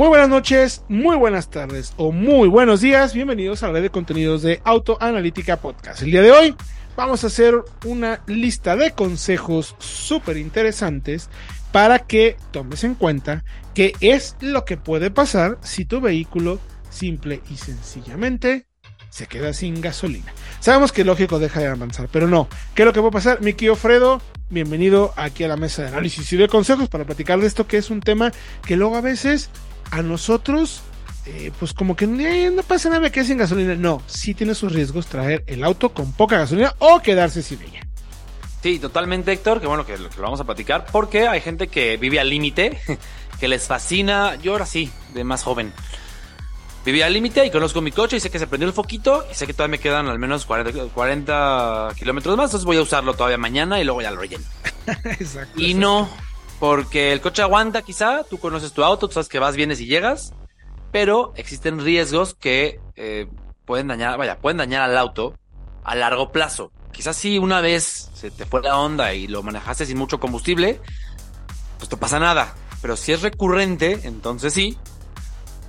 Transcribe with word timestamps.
Muy 0.00 0.08
buenas 0.08 0.30
noches, 0.30 0.82
muy 0.88 1.14
buenas 1.14 1.50
tardes 1.50 1.92
o 1.98 2.10
muy 2.10 2.48
buenos 2.48 2.80
días. 2.80 3.12
Bienvenidos 3.12 3.62
a 3.62 3.66
la 3.66 3.74
red 3.74 3.82
de 3.82 3.90
contenidos 3.90 4.40
de 4.40 4.62
Autoanalítica 4.64 5.58
Podcast. 5.58 6.00
El 6.00 6.10
día 6.10 6.22
de 6.22 6.32
hoy 6.32 6.56
vamos 6.96 7.22
a 7.22 7.26
hacer 7.26 7.54
una 7.84 8.22
lista 8.26 8.76
de 8.76 8.92
consejos 8.92 9.76
súper 9.78 10.38
interesantes 10.38 11.28
para 11.70 11.98
que 11.98 12.38
tomes 12.50 12.82
en 12.84 12.94
cuenta 12.94 13.44
qué 13.74 13.92
es 14.00 14.36
lo 14.40 14.64
que 14.64 14.78
puede 14.78 15.10
pasar 15.10 15.58
si 15.60 15.84
tu 15.84 16.00
vehículo 16.00 16.60
simple 16.88 17.42
y 17.50 17.58
sencillamente 17.58 18.68
se 19.10 19.26
queda 19.26 19.52
sin 19.52 19.82
gasolina. 19.82 20.32
Sabemos 20.60 20.92
que 20.92 21.04
lógico 21.04 21.38
deja 21.38 21.60
de 21.60 21.66
avanzar, 21.66 22.08
pero 22.10 22.26
no. 22.26 22.48
¿Qué 22.74 22.82
es 22.82 22.86
lo 22.86 22.94
que 22.94 23.00
puede 23.00 23.12
pasar? 23.12 23.42
Mi 23.42 23.52
tío 23.52 23.76
Fredo, 23.76 24.22
bienvenido 24.48 25.12
aquí 25.16 25.44
a 25.44 25.48
la 25.48 25.58
mesa 25.58 25.82
de 25.82 25.88
análisis 25.88 26.32
y 26.32 26.38
de 26.38 26.48
consejos 26.48 26.88
para 26.88 27.04
platicar 27.04 27.38
de 27.38 27.46
esto 27.46 27.66
que 27.66 27.76
es 27.76 27.90
un 27.90 28.00
tema 28.00 28.32
que 28.64 28.76
luego 28.76 28.96
a 28.96 29.02
veces 29.02 29.50
a 29.90 30.02
nosotros, 30.02 30.82
eh, 31.26 31.52
pues 31.58 31.72
como 31.72 31.96
que 31.96 32.04
eh, 32.04 32.50
no 32.50 32.62
pasa 32.62 32.88
nada 32.88 33.10
que 33.10 33.24
sin 33.24 33.38
gasolina. 33.38 33.74
No, 33.74 34.02
sí 34.06 34.34
tiene 34.34 34.54
sus 34.54 34.72
riesgos 34.72 35.06
traer 35.06 35.44
el 35.46 35.64
auto 35.64 35.90
con 35.90 36.12
poca 36.12 36.38
gasolina 36.38 36.74
o 36.78 37.00
quedarse 37.00 37.42
sin 37.42 37.62
ella. 37.62 37.86
Sí, 38.62 38.78
totalmente, 38.78 39.32
Héctor. 39.32 39.60
Que 39.60 39.66
bueno 39.66 39.86
que, 39.86 39.96
lo 39.96 40.08
vamos 40.18 40.40
a 40.40 40.44
platicar. 40.44 40.86
Porque 40.90 41.28
hay 41.28 41.40
gente 41.40 41.68
que 41.68 41.96
vive 41.96 42.20
al 42.20 42.28
límite, 42.28 42.78
que 43.40 43.48
les 43.48 43.66
fascina. 43.66 44.36
Yo 44.36 44.52
ahora 44.52 44.66
sí, 44.66 44.90
de 45.14 45.24
más 45.24 45.42
joven. 45.42 45.72
Vivía 46.84 47.06
al 47.06 47.12
límite 47.12 47.44
y 47.44 47.50
conozco 47.50 47.82
mi 47.82 47.92
coche 47.92 48.16
y 48.16 48.20
sé 48.20 48.30
que 48.30 48.38
se 48.38 48.46
prendió 48.46 48.66
el 48.66 48.72
foquito 48.72 49.26
y 49.30 49.34
sé 49.34 49.46
que 49.46 49.52
todavía 49.52 49.72
me 49.72 49.78
quedan 49.78 50.08
al 50.08 50.18
menos 50.18 50.46
40, 50.46 50.84
40 50.94 51.90
kilómetros 51.98 52.36
más. 52.38 52.46
Entonces 52.46 52.64
voy 52.64 52.78
a 52.78 52.82
usarlo 52.82 53.12
todavía 53.12 53.36
mañana 53.36 53.78
y 53.80 53.84
luego 53.84 54.00
ya 54.00 54.10
lo 54.10 54.20
relleno. 54.20 54.44
exacto. 55.04 55.60
Y 55.60 55.74
no, 55.74 56.08
porque 56.60 57.12
el 57.12 57.22
coche 57.22 57.40
aguanta 57.40 57.80
quizá, 57.80 58.22
tú 58.22 58.38
conoces 58.38 58.72
tu 58.72 58.84
auto, 58.84 59.08
tú 59.08 59.14
sabes 59.14 59.30
que 59.30 59.38
vas, 59.38 59.56
vienes 59.56 59.80
y 59.80 59.86
llegas, 59.86 60.34
pero 60.92 61.32
existen 61.34 61.82
riesgos 61.82 62.34
que 62.34 62.78
eh, 62.96 63.26
pueden 63.64 63.88
dañar, 63.88 64.18
vaya, 64.18 64.38
pueden 64.38 64.58
dañar 64.58 64.82
al 64.82 64.96
auto 64.98 65.34
a 65.82 65.94
largo 65.94 66.30
plazo. 66.32 66.70
Quizás 66.92 67.16
si 67.16 67.38
una 67.38 67.62
vez 67.62 68.10
se 68.12 68.30
te 68.30 68.44
fue 68.44 68.60
la 68.60 68.76
onda 68.76 69.14
y 69.14 69.26
lo 69.26 69.42
manejaste 69.42 69.86
sin 69.86 69.96
mucho 69.96 70.20
combustible, 70.20 70.80
pues 71.78 71.90
no 71.90 71.96
pasa 71.96 72.20
nada. 72.20 72.54
Pero 72.82 72.94
si 72.96 73.12
es 73.12 73.22
recurrente, 73.22 74.00
entonces 74.02 74.52
sí, 74.52 74.76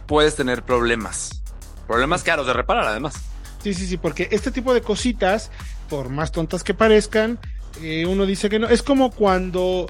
puedes 0.08 0.36
tener 0.36 0.64
problemas. 0.64 1.42
Problemas 1.88 2.22
caros 2.23 2.47
de 2.47 2.53
reparar 2.53 2.86
además. 2.86 3.16
Sí, 3.64 3.73
sí, 3.73 3.88
sí, 3.88 3.95
porque 3.95 4.28
este 4.31 4.52
tipo 4.52 4.73
de 4.73 4.81
cositas, 4.81 5.52
por 5.89 6.09
más 6.09 6.34
tontas 6.34 6.66
que 6.66 6.73
parezcan, 6.73 7.39
eh, 7.80 8.06
uno 8.06 8.25
dice 8.25 8.50
que 8.50 8.59
no. 8.59 8.67
Es 8.67 8.84
como 8.84 9.12
cuando 9.12 9.88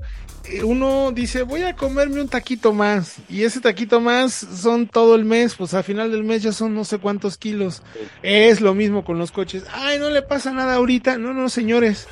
uno 0.64 1.12
dice, 1.12 1.44
voy 1.44 1.64
a 1.64 1.76
comerme 1.76 2.22
un 2.22 2.28
taquito 2.28 2.74
más, 2.74 3.18
y 3.30 3.44
ese 3.44 3.60
taquito 3.60 4.02
más 4.02 4.34
son 4.34 4.88
todo 4.88 5.16
el 5.16 5.26
mes, 5.26 5.56
pues 5.56 5.74
al 5.74 5.84
final 5.84 6.12
del 6.12 6.24
mes 6.24 6.44
ya 6.44 6.52
son 6.52 6.74
no 6.74 6.84
sé 6.84 6.98
cuántos 6.98 7.38
kilos. 7.38 7.84
Es 8.22 8.62
lo 8.62 8.74
mismo 8.74 9.04
con 9.04 9.18
los 9.18 9.32
coches. 9.32 9.64
Ay, 9.74 10.00
no 10.00 10.10
le 10.10 10.22
pasa 10.22 10.52
nada 10.52 10.76
ahorita. 10.76 11.18
No, 11.18 11.34
no, 11.34 11.50
señores. 11.50 12.08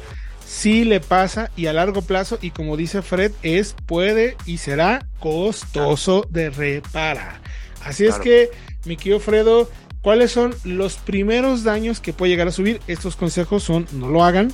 Sí 0.46 0.84
le 0.84 1.00
pasa 1.00 1.52
y 1.56 1.68
a 1.68 1.74
largo 1.74 2.02
plazo, 2.02 2.40
y 2.42 2.50
como 2.50 2.76
dice 2.76 3.02
Fred, 3.04 3.32
es, 3.44 3.76
puede 3.86 4.36
y 4.46 4.58
será 4.58 5.06
costoso 5.20 6.26
de 6.30 6.50
reparar. 6.50 7.40
Así 7.84 8.06
es 8.06 8.16
que, 8.16 8.50
mi 8.86 8.98
querido 8.98 9.20
Fredo, 9.20 9.70
¿cuáles 10.02 10.32
son 10.32 10.56
los 10.64 10.96
primeros 10.96 11.64
daños 11.64 12.00
que 12.00 12.14
puede 12.14 12.32
llegar 12.32 12.48
a 12.48 12.52
subir? 12.52 12.82
Estos 12.88 13.16
consejos 13.16 13.64
son, 13.64 13.88
no 13.92 14.10
lo 14.10 14.24
hagan, 14.24 14.52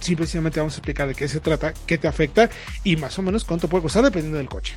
simplemente 0.00 0.60
vamos 0.60 0.74
a 0.74 0.78
explicar 0.78 1.08
de 1.08 1.14
qué 1.14 1.28
se 1.28 1.40
trata, 1.40 1.72
qué 1.86 1.98
te 1.98 2.08
afecta 2.08 2.50
y 2.84 2.96
más 2.96 3.18
o 3.18 3.22
menos 3.22 3.44
cuánto 3.44 3.68
puede 3.68 3.82
costar 3.82 4.04
dependiendo 4.04 4.38
del 4.38 4.48
coche. 4.48 4.74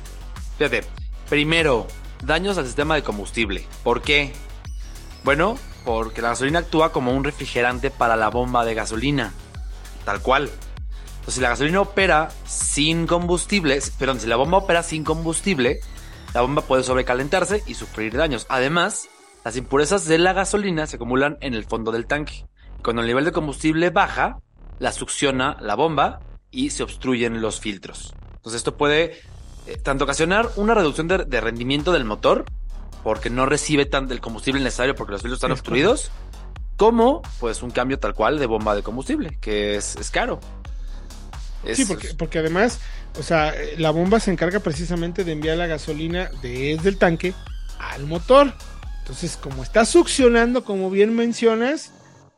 Fíjate, 0.58 0.84
primero, 1.28 1.86
daños 2.22 2.58
al 2.58 2.66
sistema 2.66 2.94
de 2.94 3.02
combustible. 3.02 3.66
¿Por 3.82 4.02
qué? 4.02 4.32
Bueno, 5.24 5.58
porque 5.84 6.22
la 6.22 6.30
gasolina 6.30 6.60
actúa 6.60 6.92
como 6.92 7.12
un 7.12 7.24
refrigerante 7.24 7.90
para 7.90 8.16
la 8.16 8.28
bomba 8.28 8.64
de 8.64 8.74
gasolina. 8.74 9.32
Tal 10.04 10.20
cual. 10.20 10.50
Entonces, 11.14 11.34
si 11.34 11.40
la 11.40 11.48
gasolina 11.48 11.80
opera 11.80 12.28
sin 12.46 13.06
combustible, 13.06 13.80
perdón, 13.98 14.20
si 14.20 14.26
la 14.26 14.36
bomba 14.36 14.58
opera 14.58 14.82
sin 14.82 15.04
combustible, 15.04 15.80
la 16.34 16.42
bomba 16.42 16.62
puede 16.62 16.82
sobrecalentarse 16.82 17.62
y 17.66 17.74
sufrir 17.74 18.16
daños. 18.16 18.46
Además, 18.48 19.08
las 19.44 19.56
impurezas 19.56 20.06
de 20.06 20.18
la 20.18 20.32
gasolina 20.32 20.86
se 20.86 20.96
acumulan 20.96 21.38
en 21.40 21.54
el 21.54 21.64
fondo 21.64 21.92
del 21.92 22.06
tanque. 22.06 22.46
Cuando 22.82 23.02
el 23.02 23.08
nivel 23.08 23.24
de 23.24 23.32
combustible 23.32 23.90
baja, 23.90 24.38
la 24.78 24.92
succiona 24.92 25.56
la 25.60 25.74
bomba 25.74 26.20
y 26.50 26.70
se 26.70 26.82
obstruyen 26.82 27.40
los 27.40 27.60
filtros. 27.60 28.14
Entonces 28.36 28.58
esto 28.58 28.76
puede 28.76 29.20
eh, 29.66 29.78
tanto 29.82 30.04
ocasionar 30.04 30.50
una 30.56 30.74
reducción 30.74 31.08
de, 31.08 31.40
rendimiento 31.40 31.92
del 31.92 32.04
motor, 32.04 32.44
porque 33.02 33.30
no 33.30 33.46
recibe 33.46 33.86
tan 33.86 34.06
del 34.08 34.20
combustible 34.20 34.62
necesario 34.62 34.94
porque 34.94 35.12
los 35.12 35.22
filtros 35.22 35.38
están 35.38 35.52
obstruidos, 35.52 36.10
como 36.76 37.22
pues 37.40 37.62
un 37.62 37.70
cambio 37.70 37.98
tal 37.98 38.14
cual 38.14 38.38
de 38.38 38.46
bomba 38.46 38.74
de 38.74 38.82
combustible, 38.82 39.38
que 39.40 39.76
es, 39.76 39.96
caro. 40.10 40.40
sí, 41.72 41.84
porque, 41.84 42.14
porque 42.14 42.38
además, 42.38 42.80
o 43.18 43.22
sea, 43.22 43.54
la 43.78 43.90
bomba 43.90 44.20
se 44.20 44.30
encarga 44.30 44.60
precisamente 44.60 45.24
de 45.24 45.32
enviar 45.32 45.56
la 45.56 45.66
gasolina 45.66 46.30
desde 46.42 46.88
el 46.88 46.98
tanque 46.98 47.34
al 47.78 48.06
motor. 48.06 48.52
Entonces, 49.00 49.36
como 49.36 49.62
está 49.62 49.84
succionando, 49.84 50.64
como 50.64 50.90
bien 50.90 51.14
mencionas, 51.14 51.92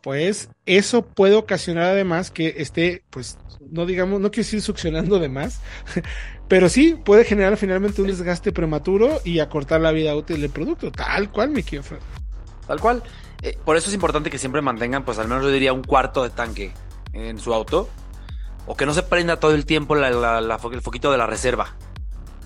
pues 0.07 0.51
eso 0.67 1.05
puede 1.05 1.35
ocasionar 1.35 1.87
además 1.87 2.31
que 2.31 2.55
esté, 2.59 3.03
pues, 3.11 3.39
no 3.73 3.87
digamos, 3.87 4.21
no 4.21 4.31
quiero 4.31 4.45
decir 4.45 4.63
succionando 4.63 5.19
de 5.19 5.29
más, 5.29 5.61
pero 6.49 6.69
sí 6.69 6.95
puede 6.95 7.25
generar 7.25 7.57
finalmente 7.57 8.03
un 8.03 8.07
desgaste 8.07 8.53
prematuro 8.53 9.21
y 9.25 9.41
acortar 9.41 9.81
la 9.81 9.91
vida 9.91 10.15
útil 10.15 10.41
del 10.41 10.51
producto, 10.51 10.93
tal 10.93 11.33
cual, 11.33 11.51
mi 11.51 11.65
quiero 11.65 11.85
Tal 12.69 12.79
cual. 12.79 13.03
Eh, 13.43 13.59
por 13.65 13.77
eso 13.77 13.89
es 13.89 13.95
importante 13.95 14.31
que 14.31 14.39
siempre 14.39 14.63
mantengan, 14.63 15.05
pues, 15.05 15.19
al 15.19 15.27
menos 15.27 15.43
yo 15.43 15.51
diría 15.51 15.73
un 15.73 15.83
cuarto 15.83 16.23
de 16.23 16.31
tanque 16.31 16.71
en 17.13 17.41
su 17.41 17.53
auto, 17.53 17.89
o 18.65 18.77
que 18.77 18.87
no 18.87 18.95
se 18.95 19.03
prenda 19.03 19.41
todo 19.41 19.57
el 19.57 19.67
tiempo 19.67 19.97
el 19.97 20.83
foquito 20.83 21.11
de 21.11 21.19
la 21.19 21.27
reserva. 21.27 21.75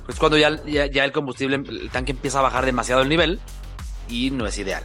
Pues 0.06 0.19
cuando 0.19 0.38
ya, 0.38 0.65
ya 0.65 1.04
el 1.04 1.12
combustible, 1.12 1.56
el 1.56 1.91
tanque 1.91 2.12
empieza 2.12 2.38
a 2.38 2.43
bajar 2.43 2.65
demasiado 2.65 3.03
el 3.03 3.10
nivel 3.10 3.38
y 4.09 4.31
no 4.31 4.47
es 4.47 4.56
ideal. 4.56 4.82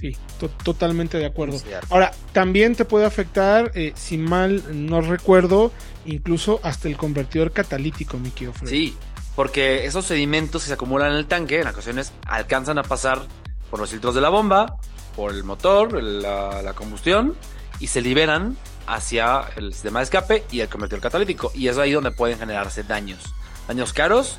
Sí, 0.00 0.16
totalmente 0.62 1.18
de 1.18 1.26
acuerdo. 1.26 1.58
Ahora, 1.90 2.12
también 2.32 2.74
te 2.74 2.84
puede 2.84 3.06
afectar, 3.06 3.72
eh, 3.74 3.92
si 3.96 4.18
mal 4.18 4.62
no 4.86 5.00
recuerdo, 5.00 5.72
incluso 6.04 6.60
hasta 6.62 6.88
el 6.88 6.96
convertidor 6.96 7.52
catalítico, 7.52 8.18
mi 8.18 8.32
Sí, 8.64 8.96
porque 9.34 9.86
esos 9.86 10.04
sedimentos 10.04 10.62
que 10.62 10.68
se 10.68 10.74
acumulan 10.74 11.12
en 11.12 11.18
el 11.18 11.26
tanque, 11.26 11.60
en 11.60 11.68
ocasiones 11.68 12.12
alcanzan 12.26 12.78
a 12.78 12.82
pasar 12.82 13.22
por 13.70 13.80
los 13.80 13.90
filtros 13.90 14.14
de 14.14 14.20
la 14.20 14.28
bomba, 14.28 14.78
por 15.14 15.32
el 15.32 15.44
motor, 15.44 16.02
la, 16.02 16.62
la 16.62 16.72
combustión, 16.74 17.34
y 17.80 17.86
se 17.86 18.02
liberan 18.02 18.56
hacia 18.86 19.48
el 19.56 19.72
sistema 19.72 20.00
de 20.00 20.04
escape 20.04 20.44
y 20.50 20.60
el 20.60 20.68
convertidor 20.68 21.00
catalítico. 21.00 21.50
Y 21.54 21.68
es 21.68 21.78
ahí 21.78 21.92
donde 21.92 22.10
pueden 22.10 22.38
generarse 22.38 22.82
daños. 22.82 23.20
Daños 23.66 23.92
caros 23.92 24.38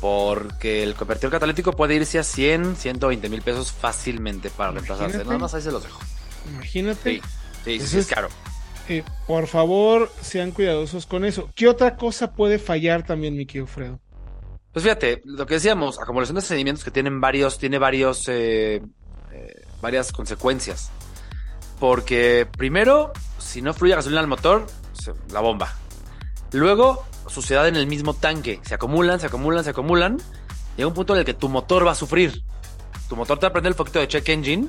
porque 0.00 0.82
el 0.82 0.94
convertidor 0.94 1.32
catalítico 1.32 1.72
puede 1.72 1.94
irse 1.94 2.18
a 2.18 2.24
100, 2.24 2.76
120 2.76 3.28
mil 3.28 3.42
pesos 3.42 3.72
fácilmente 3.72 4.50
para 4.50 4.72
reemplazarse. 4.72 5.18
Nada 5.18 5.38
más 5.38 5.54
ahí 5.54 5.62
se 5.62 5.70
los 5.70 5.82
dejo. 5.82 6.00
Imagínate. 6.52 7.22
Sí, 7.64 7.80
sí, 7.80 7.98
es 7.98 8.06
caro. 8.06 8.28
Eh, 8.88 9.02
por 9.26 9.46
favor, 9.46 10.10
sean 10.20 10.52
cuidadosos 10.52 11.06
con 11.06 11.24
eso. 11.24 11.50
¿Qué 11.54 11.68
otra 11.68 11.96
cosa 11.96 12.32
puede 12.32 12.58
fallar 12.58 13.04
también, 13.04 13.36
mi 13.36 13.46
querido 13.46 13.66
Fredo? 13.66 14.00
Pues 14.72 14.84
fíjate, 14.84 15.22
lo 15.24 15.46
que 15.46 15.54
decíamos, 15.54 15.98
acumulación 15.98 16.36
de 16.36 16.42
sedimentos 16.42 16.84
que 16.84 16.90
tienen 16.90 17.20
varios, 17.20 17.58
tiene 17.58 17.78
varios, 17.78 18.28
eh, 18.28 18.82
eh, 19.32 19.62
varias 19.80 20.12
consecuencias. 20.12 20.90
Porque 21.80 22.46
primero, 22.56 23.12
si 23.38 23.62
no 23.62 23.74
fluye 23.74 23.94
gasolina 23.94 24.20
al 24.20 24.28
motor, 24.28 24.66
la 25.32 25.40
bomba. 25.40 25.74
Luego, 26.52 27.04
suciedad 27.28 27.68
en 27.68 27.76
el 27.76 27.86
mismo 27.86 28.14
tanque. 28.14 28.60
Se 28.62 28.74
acumulan, 28.74 29.20
se 29.20 29.26
acumulan, 29.26 29.64
se 29.64 29.70
acumulan. 29.70 30.18
Llega 30.76 30.88
un 30.88 30.94
punto 30.94 31.14
en 31.14 31.20
el 31.20 31.24
que 31.24 31.34
tu 31.34 31.48
motor 31.48 31.86
va 31.86 31.92
a 31.92 31.94
sufrir. 31.94 32.42
Tu 33.08 33.16
motor 33.16 33.38
te 33.38 33.46
va 33.46 33.50
a 33.50 33.52
prender 33.52 33.70
el 33.70 33.76
foquito 33.76 33.98
de 33.98 34.08
check 34.08 34.28
engine 34.28 34.68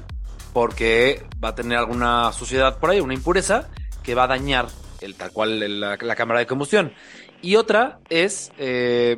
porque 0.54 1.26
va 1.44 1.50
a 1.50 1.56
tener 1.56 1.78
alguna 1.78 2.32
suciedad 2.34 2.80
por 2.80 2.90
ahí, 2.90 3.00
una 3.00 3.14
impureza 3.14 3.70
que 4.04 4.16
va 4.16 4.24
a 4.24 4.28
dañar 4.28 4.68
el 5.02 5.16
tal 5.16 5.32
cual 5.32 5.80
la, 5.80 6.16
cámara 6.16 6.40
de 6.40 6.48
combustión. 6.48 6.94
Y 7.42 7.56
otra 7.56 8.00
es 8.10 8.52
eh, 8.58 9.18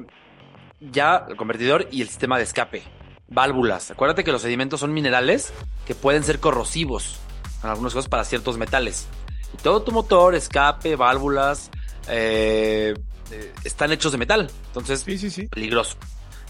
ya 0.80 1.26
el 1.30 1.36
convertidor 1.36 1.88
y 1.92 2.02
el 2.02 2.10
sistema 2.10 2.38
de 2.38 2.44
escape. 2.44 2.84
Válvulas. 3.28 3.92
Acuérdate 3.92 4.24
que 4.24 4.32
los 4.32 4.42
sedimentos 4.42 4.80
son 4.80 4.94
minerales 4.94 5.54
que 5.86 5.96
pueden 5.96 6.24
ser 6.24 6.40
corrosivos. 6.40 7.20
en 7.64 7.70
algunos 7.70 7.94
casos 7.94 8.10
para 8.10 8.26
ciertos 8.26 8.58
metales. 8.58 9.08
Y 9.54 9.58
todo 9.58 9.82
tu 9.82 9.92
motor, 9.92 10.36
escape, 10.36 10.96
válvulas, 10.96 11.72
eh, 12.08 12.94
eh, 13.32 13.52
están 13.64 13.92
hechos 13.92 14.12
de 14.12 14.18
metal. 14.18 14.50
Entonces, 14.68 15.02
Sí, 15.02 15.18
sí, 15.18 15.30
sí. 15.30 15.48
peligroso. 15.48 15.98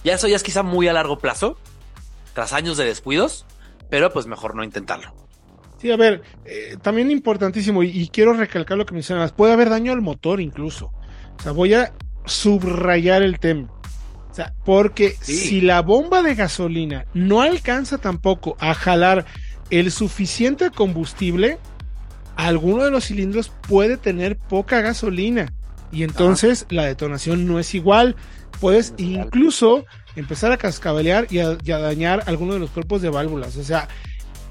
Ya 0.03 0.13
eso 0.13 0.27
ya 0.27 0.35
es 0.35 0.43
quizá 0.43 0.63
muy 0.63 0.87
a 0.87 0.93
largo 0.93 1.19
plazo, 1.19 1.57
tras 2.33 2.53
años 2.53 2.77
de 2.77 2.85
descuidos, 2.85 3.45
pero 3.89 4.11
pues 4.13 4.27
mejor 4.27 4.55
no 4.55 4.63
intentarlo. 4.63 5.13
Sí, 5.79 5.91
a 5.91 5.97
ver, 5.97 6.21
eh, 6.45 6.77
también 6.81 7.09
importantísimo, 7.11 7.83
y, 7.83 7.89
y 7.89 8.07
quiero 8.09 8.33
recalcar 8.33 8.77
lo 8.77 8.85
que 8.85 8.93
mencionabas, 8.93 9.31
puede 9.31 9.53
haber 9.53 9.69
daño 9.69 9.91
al 9.93 10.01
motor 10.01 10.41
incluso. 10.41 10.91
O 11.39 11.41
sea, 11.41 11.51
voy 11.53 11.73
a 11.73 11.93
subrayar 12.25 13.23
el 13.23 13.39
tema. 13.39 13.69
O 14.29 14.33
sea, 14.33 14.53
porque 14.63 15.15
Sí. 15.21 15.35
si 15.35 15.61
la 15.61 15.81
bomba 15.81 16.21
de 16.21 16.35
gasolina 16.35 17.05
no 17.13 17.41
alcanza 17.41 17.97
tampoco 17.97 18.55
a 18.59 18.73
jalar 18.73 19.25
el 19.69 19.91
suficiente 19.91 20.69
combustible, 20.69 21.57
alguno 22.35 22.83
de 22.83 22.91
los 22.91 23.05
cilindros 23.05 23.49
puede 23.67 23.97
tener 23.97 24.37
poca 24.37 24.81
gasolina. 24.81 25.51
Y 25.91 26.03
entonces 26.03 26.65
la 26.69 26.85
detonación 26.85 27.47
no 27.47 27.59
es 27.59 27.73
igual. 27.75 28.15
Puedes 28.59 28.93
es 28.97 29.05
incluso 29.05 29.85
empezar 30.15 30.51
a 30.51 30.57
cascabelear 30.57 31.27
y 31.29 31.39
a, 31.39 31.57
y 31.63 31.71
a 31.71 31.79
dañar 31.79 32.23
alguno 32.25 32.53
de 32.53 32.59
los 32.59 32.69
cuerpos 32.69 33.01
de 33.01 33.09
válvulas. 33.09 33.55
O 33.57 33.63
sea, 33.63 33.87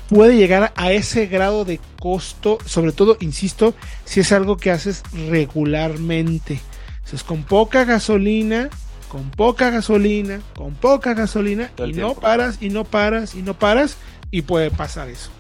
puede 0.09 0.37
llegar 0.37 0.73
a 0.77 0.93
ese 0.93 1.27
grado 1.27 1.65
de 1.65 1.81
costo, 2.01 2.59
sobre 2.65 2.93
todo, 2.93 3.17
insisto, 3.21 3.75
si 4.05 4.21
es 4.21 4.33
algo 4.33 4.57
que 4.57 4.71
haces 4.71 5.03
regularmente. 5.29 6.61
Entonces, 6.99 7.23
con 7.23 7.43
poca 7.43 7.85
gasolina, 7.85 8.71
con 9.09 9.31
poca 9.31 9.71
gasolina, 9.71 10.41
con 10.55 10.75
poca 10.75 11.15
gasolina, 11.15 11.71
y 11.79 11.93
no 11.93 12.15
paras, 12.15 12.59
y 12.61 12.71
no 12.71 12.85
paras, 12.85 13.35
y 13.35 13.43
no 13.43 13.59
paras, 13.59 13.97
y 14.31 14.43
puede 14.43 14.71
pasar 14.71 15.09
eso. 15.09 15.31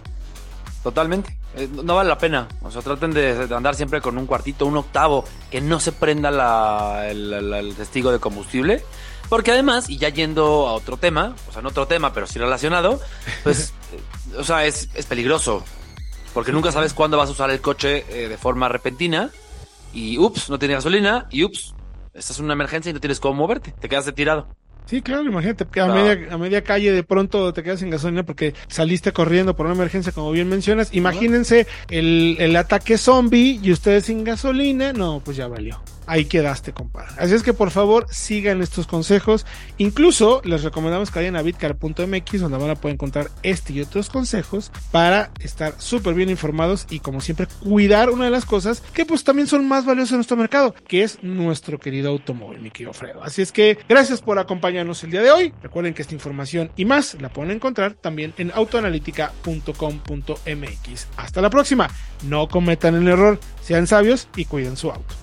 Totalmente. 0.82 1.38
Eh, 1.58 1.69
no 1.84 1.94
vale 1.96 2.08
la 2.08 2.19
pena. 2.19 2.49
O 2.62 2.70
sea, 2.70 2.82
traten 2.82 3.12
de, 3.12 3.46
de 3.46 3.55
andar 3.55 3.75
siempre 3.75 4.00
con 4.00 4.16
un 4.16 4.26
cuartito, 4.26 4.64
un 4.66 4.76
octavo, 4.76 5.25
que 5.50 5.60
no 5.60 5.81
se 5.81 5.93
prenda 5.93 6.31
la- 6.31 7.06
el, 7.08 7.32
el- 7.32 7.52
el 7.55 7.75
testigo 7.75 8.10
de 8.12 8.19
combustible. 8.19 8.84
Porque 9.28 9.50
además, 9.52 9.90
y 9.90 9.99
ya 9.99 10.08
yendo 10.08 10.66
a 10.69 10.72
otro 10.72 10.96
tema, 10.96 11.34
o 11.49 11.52
sea, 11.52 11.60
no 11.60 11.69
otro 11.69 11.87
tema, 11.87 12.12
pero 12.14 12.26
sí 12.26 12.38
relacionado, 12.38 12.99
pues, 13.44 13.75
eh, 13.93 14.38
o 14.38 14.44
sea, 14.44 14.64
es, 14.64 14.88
es 14.94 15.05
peligroso. 15.06 15.62
Porque 16.32 16.52
nunca 16.52 16.72
sabes 16.72 16.94
cuándo 16.94 17.16
vas 17.19 17.28
a 17.28 17.32
usar 17.32 17.50
el 17.50 17.60
coche 17.60 18.05
eh, 18.08 18.28
de 18.28 18.38
forma 18.38 18.69
repentina. 18.69 19.31
Y 19.93 20.19
ups, 20.19 20.50
no 20.50 20.58
tiene 20.58 20.75
gasolina. 20.75 21.26
Y 21.31 21.44
ups, 21.44 21.75
esta 22.14 22.32
es 22.32 22.38
una 22.38 22.52
emergencia 22.52 22.90
y 22.90 22.93
no 22.93 23.00
tienes 23.00 23.20
cómo 23.20 23.34
moverte. 23.34 23.72
Te 23.72 23.88
quedas 23.88 24.12
tirado. 24.14 24.46
Sí, 24.88 25.02
claro, 25.02 25.25
imagínate 25.25 25.67
que 25.67 25.81
a, 25.81 25.87
media, 25.87 26.32
a 26.32 26.38
media 26.38 26.64
calle 26.64 26.90
de 26.93 27.02
pronto 27.02 27.52
te 27.52 27.62
quedas 27.62 27.81
sin 27.81 27.90
gasolina 27.90 28.23
porque 28.23 28.55
saliste 28.69 29.12
corriendo 29.12 29.55
por 29.55 29.67
una 29.67 29.75
emergencia, 29.75 30.12
como 30.12 30.32
bien 30.32 30.49
mencionas. 30.49 30.94
Imagínense 30.94 31.67
el, 31.90 32.37
el 32.38 32.56
ataque 32.56 32.96
zombie 32.96 33.61
y 33.62 33.70
ustedes 33.70 34.06
sin 34.06 34.25
gasolina. 34.25 34.94
No, 34.94 35.20
pues 35.23 35.37
ya 35.37 35.46
valió. 35.46 35.79
Ahí 36.08 36.25
quedaste, 36.25 36.72
compadre. 36.72 37.12
Así 37.19 37.34
es 37.34 37.43
que 37.43 37.52
por 37.52 37.70
favor 37.70 38.06
sigan 38.10 38.62
estos 38.62 38.87
consejos. 38.87 39.44
Incluso 39.76 40.40
les 40.43 40.64
recomendamos 40.64 41.10
que 41.10 41.19
vayan 41.19 41.37
a 41.37 41.43
bitcar.mx 41.43 42.40
donde 42.40 42.56
van 42.56 42.70
a 42.70 42.76
poder 42.76 42.94
encontrar 42.94 43.31
este 43.43 43.75
y 43.75 43.82
otros 43.82 44.08
consejos 44.08 44.72
para 44.90 45.31
estar 45.40 45.75
súper 45.78 46.14
bien 46.14 46.31
informados 46.31 46.87
y 46.88 47.00
como 47.00 47.20
siempre 47.20 47.46
cuidar 47.62 48.08
una 48.08 48.25
de 48.25 48.31
las 48.31 48.46
cosas 48.46 48.82
que 48.94 49.05
pues 49.05 49.22
también 49.22 49.49
son 49.49 49.69
más 49.69 49.84
valiosas 49.84 50.12
en 50.12 50.16
nuestro 50.16 50.38
mercado, 50.38 50.75
que 50.88 51.02
es 51.02 51.22
nuestro 51.22 51.78
querido 51.78 52.08
automóvil, 52.08 52.60
mi 52.60 52.70
querido 52.70 52.94
Fredo. 52.94 53.22
Así 53.22 53.43
es 53.43 53.52
que 53.52 53.76
gracias 53.87 54.22
por 54.22 54.38
acompañarnos 54.38 55.05
el 55.05 55.10
día 55.10 55.20
de 55.20 55.31
hoy. 55.31 55.52
Recuerden 55.62 55.93
que 55.93 56.00
esta 56.00 56.14
información 56.14 56.70
y 56.75 56.87
más 56.87 57.19
la 57.20 57.28
pueden 57.28 57.50
encontrar 57.50 57.93
también 57.93 58.32
en 58.38 58.50
autoanalítica.com.mx. 58.52 61.06
Hasta 61.19 61.43
la 61.43 61.50
próxima. 61.50 61.90
No 62.26 62.49
cometan 62.49 62.94
el 62.94 63.08
error, 63.08 63.38
sean 63.62 63.87
sabios 63.87 64.28
y 64.34 64.46
cuiden 64.46 64.78
su 64.78 64.90
auto. 64.90 65.18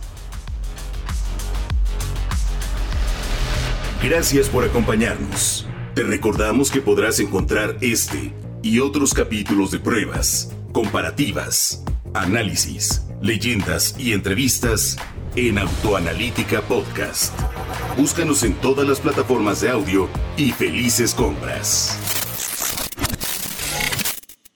Gracias 4.05 4.49
por 4.49 4.63
acompañarnos. 4.63 5.65
Te 5.95 6.03
recordamos 6.03 6.69
que 6.69 6.79
podrás 6.79 7.19
encontrar 7.19 7.75
este 7.81 8.35
y 8.61 8.77
otros 8.77 9.15
capítulos 9.15 9.71
de 9.71 9.79
pruebas, 9.79 10.53
comparativas, 10.73 11.83
análisis, 12.13 13.03
leyendas 13.19 13.95
y 13.97 14.13
entrevistas 14.13 14.97
en 15.35 15.57
Autoanalítica 15.57 16.61
Podcast. 16.61 17.33
Búscanos 17.97 18.43
en 18.43 18.53
todas 18.53 18.87
las 18.87 18.99
plataformas 18.99 19.61
de 19.61 19.71
audio 19.71 20.07
y 20.37 20.51
felices 20.51 21.15
compras. 21.15 22.24